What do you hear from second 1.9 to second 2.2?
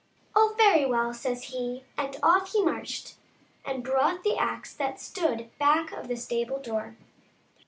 and